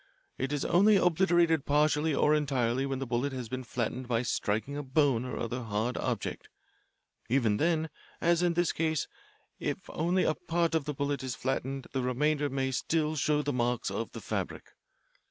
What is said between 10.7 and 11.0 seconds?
of the